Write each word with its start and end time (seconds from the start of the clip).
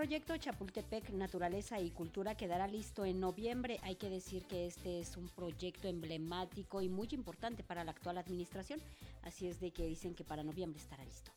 Proyecto 0.00 0.34
Chapultepec 0.38 1.10
Naturaleza 1.10 1.78
y 1.78 1.90
Cultura 1.90 2.34
quedará 2.34 2.66
listo 2.66 3.04
en 3.04 3.20
noviembre. 3.20 3.78
Hay 3.82 3.96
que 3.96 4.08
decir 4.08 4.46
que 4.46 4.66
este 4.66 4.98
es 4.98 5.18
un 5.18 5.28
proyecto 5.28 5.88
emblemático 5.88 6.80
y 6.80 6.88
muy 6.88 7.08
importante 7.10 7.62
para 7.62 7.84
la 7.84 7.90
actual 7.90 8.16
administración, 8.16 8.80
así 9.24 9.46
es 9.46 9.60
de 9.60 9.72
que 9.72 9.84
dicen 9.84 10.14
que 10.14 10.24
para 10.24 10.42
noviembre 10.42 10.80
estará 10.80 11.04
listo. 11.04 11.32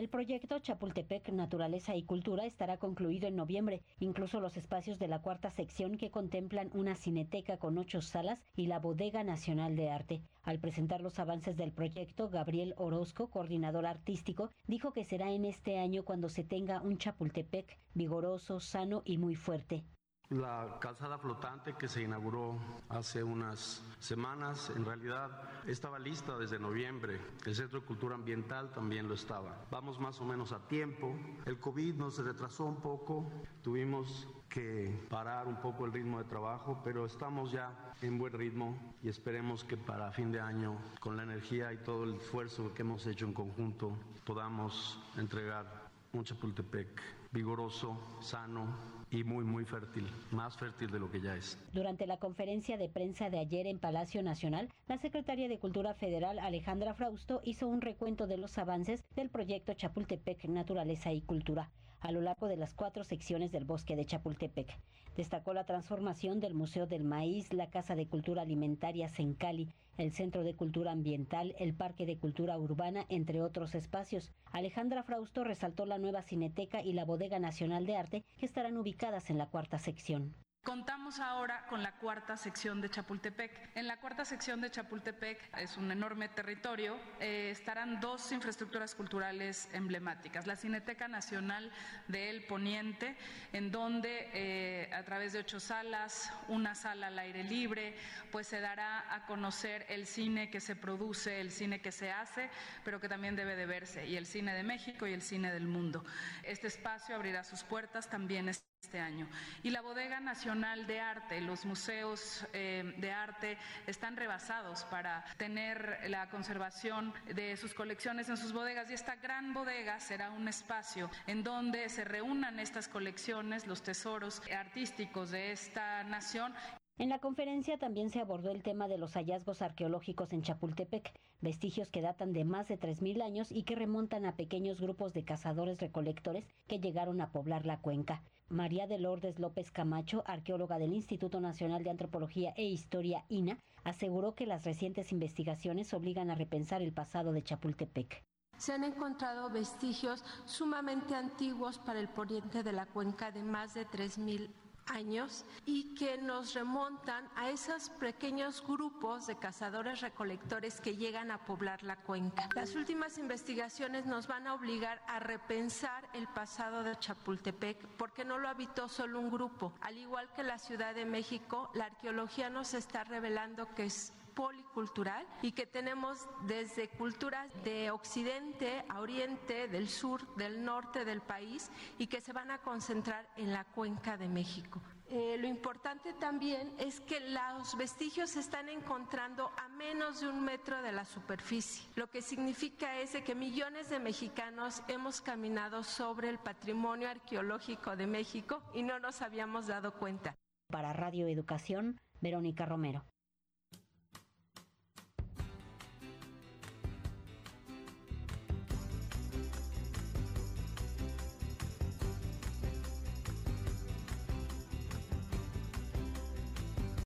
El 0.00 0.08
proyecto 0.08 0.58
Chapultepec 0.58 1.28
Naturaleza 1.28 1.94
y 1.94 2.04
Cultura 2.04 2.46
estará 2.46 2.78
concluido 2.78 3.28
en 3.28 3.36
noviembre. 3.36 3.82
Incluso 3.98 4.40
los 4.40 4.56
espacios 4.56 4.98
de 4.98 5.08
la 5.08 5.20
cuarta 5.20 5.50
sección 5.50 5.98
que 5.98 6.10
contemplan 6.10 6.70
una 6.72 6.96
cineteca 6.96 7.58
con 7.58 7.76
ocho 7.76 8.00
salas 8.00 8.42
y 8.56 8.66
la 8.66 8.78
Bodega 8.78 9.24
Nacional 9.24 9.76
de 9.76 9.90
Arte. 9.90 10.22
Al 10.42 10.58
presentar 10.58 11.02
los 11.02 11.18
avances 11.18 11.58
del 11.58 11.72
proyecto, 11.72 12.30
Gabriel 12.30 12.72
Orozco, 12.78 13.28
coordinador 13.28 13.84
artístico, 13.84 14.48
dijo 14.66 14.94
que 14.94 15.04
será 15.04 15.32
en 15.32 15.44
este 15.44 15.78
año 15.78 16.02
cuando 16.02 16.30
se 16.30 16.44
tenga 16.44 16.80
un 16.80 16.96
Chapultepec 16.96 17.78
vigoroso, 17.92 18.58
sano 18.58 19.02
y 19.04 19.18
muy 19.18 19.34
fuerte. 19.34 19.84
La 20.30 20.78
calzada 20.80 21.18
flotante 21.18 21.74
que 21.74 21.88
se 21.88 22.02
inauguró 22.02 22.56
hace 22.88 23.20
unas 23.24 23.82
semanas, 23.98 24.70
en 24.76 24.84
realidad 24.84 25.28
estaba 25.66 25.98
lista 25.98 26.38
desde 26.38 26.56
noviembre. 26.56 27.20
El 27.44 27.56
Centro 27.56 27.80
de 27.80 27.86
Cultura 27.86 28.14
Ambiental 28.14 28.70
también 28.70 29.08
lo 29.08 29.14
estaba. 29.14 29.66
Vamos 29.72 29.98
más 29.98 30.20
o 30.20 30.24
menos 30.24 30.52
a 30.52 30.60
tiempo. 30.68 31.12
El 31.46 31.58
COVID 31.58 31.96
nos 31.96 32.18
retrasó 32.18 32.66
un 32.66 32.76
poco. 32.76 33.28
Tuvimos 33.60 34.28
que 34.48 35.04
parar 35.08 35.48
un 35.48 35.60
poco 35.60 35.84
el 35.84 35.92
ritmo 35.92 36.18
de 36.18 36.24
trabajo, 36.24 36.80
pero 36.84 37.06
estamos 37.06 37.50
ya 37.50 37.92
en 38.00 38.16
buen 38.16 38.32
ritmo 38.32 38.94
y 39.02 39.08
esperemos 39.08 39.64
que 39.64 39.76
para 39.76 40.12
fin 40.12 40.30
de 40.30 40.38
año, 40.38 40.78
con 41.00 41.16
la 41.16 41.24
energía 41.24 41.72
y 41.72 41.78
todo 41.78 42.04
el 42.04 42.14
esfuerzo 42.14 42.72
que 42.72 42.82
hemos 42.82 43.04
hecho 43.08 43.26
en 43.26 43.32
conjunto, 43.32 43.96
podamos 44.24 45.02
entregar 45.16 45.90
un 46.12 46.22
Chapultepec 46.22 47.19
vigoroso, 47.32 47.96
sano 48.20 48.66
y 49.10 49.24
muy, 49.24 49.44
muy 49.44 49.64
fértil, 49.64 50.08
más 50.30 50.56
fértil 50.56 50.90
de 50.90 50.98
lo 50.98 51.10
que 51.10 51.20
ya 51.20 51.36
es. 51.36 51.58
Durante 51.72 52.06
la 52.06 52.18
conferencia 52.18 52.76
de 52.76 52.88
prensa 52.88 53.30
de 53.30 53.38
ayer 53.38 53.66
en 53.66 53.78
Palacio 53.78 54.22
Nacional, 54.22 54.68
la 54.88 54.98
secretaria 54.98 55.48
de 55.48 55.58
Cultura 55.58 55.94
Federal, 55.94 56.38
Alejandra 56.38 56.94
Frausto, 56.94 57.40
hizo 57.44 57.66
un 57.66 57.80
recuento 57.80 58.26
de 58.26 58.38
los 58.38 58.58
avances 58.58 59.04
del 59.14 59.30
proyecto 59.30 59.74
Chapultepec 59.74 60.44
Naturaleza 60.46 61.12
y 61.12 61.22
Cultura 61.22 61.70
a 62.00 62.12
lo 62.12 62.20
largo 62.20 62.48
de 62.48 62.56
las 62.56 62.74
cuatro 62.74 63.04
secciones 63.04 63.52
del 63.52 63.64
bosque 63.64 63.96
de 63.96 64.06
Chapultepec. 64.06 64.78
Destacó 65.16 65.52
la 65.52 65.64
transformación 65.64 66.40
del 66.40 66.54
Museo 66.54 66.86
del 66.86 67.04
Maíz, 67.04 67.52
la 67.52 67.70
Casa 67.70 67.94
de 67.94 68.06
Cultura 68.06 68.42
Alimentaria 68.42 69.08
Sencali, 69.08 69.68
el 69.96 70.12
Centro 70.12 70.42
de 70.42 70.54
Cultura 70.54 70.92
Ambiental, 70.92 71.54
el 71.58 71.74
Parque 71.74 72.06
de 72.06 72.18
Cultura 72.18 72.58
Urbana, 72.58 73.04
entre 73.08 73.42
otros 73.42 73.74
espacios. 73.74 74.32
Alejandra 74.52 75.02
Frausto 75.02 75.44
resaltó 75.44 75.84
la 75.84 75.98
nueva 75.98 76.22
cineteca 76.22 76.82
y 76.82 76.92
la 76.92 77.04
bodega 77.04 77.38
nacional 77.38 77.86
de 77.86 77.96
arte 77.96 78.24
que 78.38 78.46
estarán 78.46 78.76
ubicadas 78.76 79.30
en 79.30 79.38
la 79.38 79.46
cuarta 79.46 79.78
sección. 79.78 80.34
Contamos 80.62 81.20
ahora 81.20 81.64
con 81.70 81.82
la 81.82 81.92
cuarta 81.92 82.36
sección 82.36 82.82
de 82.82 82.90
Chapultepec. 82.90 83.70
En 83.74 83.86
la 83.86 83.96
cuarta 83.96 84.26
sección 84.26 84.60
de 84.60 84.70
Chapultepec 84.70 85.56
es 85.56 85.78
un 85.78 85.90
enorme 85.90 86.28
territorio. 86.28 86.98
Eh, 87.18 87.48
estarán 87.50 87.98
dos 87.98 88.30
infraestructuras 88.30 88.94
culturales 88.94 89.70
emblemáticas. 89.72 90.46
La 90.46 90.56
Cineteca 90.56 91.08
Nacional 91.08 91.72
del 92.08 92.44
Poniente, 92.44 93.16
en 93.54 93.70
donde 93.70 94.28
eh, 94.34 94.92
a 94.92 95.02
través 95.02 95.32
de 95.32 95.38
ocho 95.38 95.60
salas, 95.60 96.30
una 96.48 96.74
sala 96.74 97.06
al 97.06 97.18
aire 97.18 97.42
libre, 97.42 97.96
pues 98.30 98.46
se 98.46 98.60
dará 98.60 99.14
a 99.14 99.24
conocer 99.24 99.86
el 99.88 100.06
cine 100.06 100.50
que 100.50 100.60
se 100.60 100.76
produce, 100.76 101.40
el 101.40 101.52
cine 101.52 101.80
que 101.80 101.90
se 101.90 102.12
hace, 102.12 102.50
pero 102.84 103.00
que 103.00 103.08
también 103.08 103.34
debe 103.34 103.56
de 103.56 103.64
verse, 103.64 104.06
y 104.06 104.16
el 104.16 104.26
cine 104.26 104.52
de 104.52 104.62
México 104.62 105.06
y 105.06 105.14
el 105.14 105.22
cine 105.22 105.50
del 105.52 105.66
mundo. 105.66 106.04
Este 106.42 106.66
espacio 106.66 107.14
abrirá 107.14 107.44
sus 107.44 107.64
puertas 107.64 108.10
también 108.10 108.50
este 108.90 108.98
año. 108.98 109.28
Y 109.62 109.70
la 109.70 109.82
Bodega 109.82 110.18
Nacional 110.18 110.84
de 110.88 110.98
Arte, 110.98 111.40
los 111.40 111.64
museos 111.64 112.44
eh, 112.52 112.92
de 112.98 113.12
arte 113.12 113.56
están 113.86 114.16
rebasados 114.16 114.82
para 114.84 115.24
tener 115.36 116.00
la 116.08 116.28
conservación 116.28 117.14
de 117.32 117.56
sus 117.56 117.72
colecciones 117.72 118.28
en 118.28 118.36
sus 118.36 118.52
bodegas 118.52 118.90
y 118.90 118.94
esta 118.94 119.14
gran 119.14 119.54
bodega 119.54 120.00
será 120.00 120.30
un 120.30 120.48
espacio 120.48 121.08
en 121.28 121.44
donde 121.44 121.88
se 121.88 122.04
reúnan 122.04 122.58
estas 122.58 122.88
colecciones, 122.88 123.68
los 123.68 123.80
tesoros 123.80 124.42
artísticos 124.50 125.30
de 125.30 125.52
esta 125.52 126.02
nación 126.02 126.52
en 126.98 127.08
la 127.08 127.18
conferencia 127.18 127.78
también 127.78 128.10
se 128.10 128.20
abordó 128.20 128.50
el 128.50 128.62
tema 128.62 128.86
de 128.86 128.98
los 128.98 129.14
hallazgos 129.14 129.62
arqueológicos 129.62 130.34
en 130.34 130.42
Chapultepec, 130.42 131.14
vestigios 131.40 131.88
que 131.88 132.02
datan 132.02 132.34
de 132.34 132.44
más 132.44 132.68
de 132.68 132.78
3.000 132.78 133.22
años 133.22 133.50
y 133.52 133.62
que 133.62 133.74
remontan 133.74 134.26
a 134.26 134.36
pequeños 134.36 134.82
grupos 134.82 135.14
de 135.14 135.24
cazadores 135.24 135.80
recolectores 135.80 136.44
que 136.66 136.78
llegaron 136.78 137.22
a 137.22 137.32
poblar 137.32 137.64
la 137.64 137.78
cuenca. 137.78 138.22
María 138.50 138.88
de 138.88 138.98
Lourdes 138.98 139.38
López 139.38 139.70
Camacho, 139.70 140.24
arqueóloga 140.26 140.78
del 140.78 140.92
Instituto 140.92 141.40
Nacional 141.40 141.84
de 141.84 141.90
Antropología 141.90 142.52
e 142.56 142.64
Historia 142.64 143.24
INA, 143.28 143.58
aseguró 143.84 144.34
que 144.34 144.44
las 144.44 144.64
recientes 144.64 145.12
investigaciones 145.12 145.94
obligan 145.94 146.30
a 146.30 146.34
repensar 146.34 146.82
el 146.82 146.92
pasado 146.92 147.32
de 147.32 147.44
Chapultepec. 147.44 148.24
Se 148.58 148.72
han 148.72 148.82
encontrado 148.82 149.48
vestigios 149.50 150.24
sumamente 150.46 151.14
antiguos 151.14 151.78
para 151.78 152.00
el 152.00 152.08
poniente 152.08 152.62
de 152.64 152.72
la 152.72 152.86
cuenca 152.86 153.30
de 153.30 153.44
más 153.44 153.72
de 153.74 153.86
3.000 153.86 154.50
años 154.90 155.44
y 155.64 155.94
que 155.94 156.18
nos 156.18 156.54
remontan 156.54 157.28
a 157.36 157.50
esos 157.50 157.90
pequeños 157.90 158.64
grupos 158.66 159.26
de 159.26 159.36
cazadores 159.36 160.00
recolectores 160.00 160.80
que 160.80 160.96
llegan 160.96 161.30
a 161.30 161.44
poblar 161.44 161.82
la 161.82 161.96
cuenca. 161.96 162.48
Las 162.54 162.74
últimas 162.74 163.18
investigaciones 163.18 164.06
nos 164.06 164.26
van 164.26 164.46
a 164.46 164.54
obligar 164.54 165.02
a 165.06 165.18
repensar 165.20 166.08
el 166.14 166.26
pasado 166.28 166.82
de 166.82 166.98
Chapultepec 166.98 167.86
porque 167.96 168.24
no 168.24 168.38
lo 168.38 168.48
habitó 168.48 168.88
solo 168.88 169.20
un 169.20 169.30
grupo. 169.30 169.72
Al 169.80 169.98
igual 169.98 170.28
que 170.34 170.42
la 170.42 170.58
Ciudad 170.58 170.94
de 170.94 171.04
México, 171.04 171.70
la 171.74 171.86
arqueología 171.86 172.50
nos 172.50 172.74
está 172.74 173.04
revelando 173.04 173.74
que 173.74 173.84
es 173.84 174.12
policultural 174.40 175.26
y 175.42 175.52
que 175.52 175.66
tenemos 175.66 176.26
desde 176.46 176.88
culturas 176.88 177.52
de 177.62 177.90
occidente 177.90 178.82
a 178.88 179.00
oriente, 179.00 179.68
del 179.68 179.86
sur, 179.86 180.34
del 180.36 180.64
norte 180.64 181.04
del 181.04 181.20
país 181.20 181.70
y 181.98 182.06
que 182.06 182.22
se 182.22 182.32
van 182.32 182.50
a 182.50 182.56
concentrar 182.56 183.28
en 183.36 183.52
la 183.52 183.64
cuenca 183.64 184.16
de 184.16 184.28
México. 184.28 184.80
Eh, 185.10 185.36
lo 185.38 185.46
importante 185.46 186.14
también 186.14 186.72
es 186.78 187.00
que 187.00 187.20
los 187.20 187.76
vestigios 187.76 188.30
se 188.30 188.40
están 188.40 188.70
encontrando 188.70 189.50
a 189.58 189.68
menos 189.68 190.22
de 190.22 190.28
un 190.30 190.42
metro 190.42 190.80
de 190.80 190.92
la 190.92 191.04
superficie, 191.04 191.86
lo 191.96 192.08
que 192.08 192.22
significa 192.22 192.98
es 192.98 193.10
que 193.22 193.34
millones 193.34 193.90
de 193.90 193.98
mexicanos 193.98 194.82
hemos 194.88 195.20
caminado 195.20 195.82
sobre 195.82 196.30
el 196.30 196.38
patrimonio 196.38 197.10
arqueológico 197.10 197.94
de 197.94 198.06
México 198.06 198.62
y 198.72 198.84
no 198.84 199.00
nos 199.00 199.20
habíamos 199.20 199.66
dado 199.66 199.92
cuenta. 199.92 200.34
Para 200.70 200.94
Radio 200.94 201.28
Educación, 201.28 201.98
Verónica 202.22 202.64
Romero. 202.64 203.04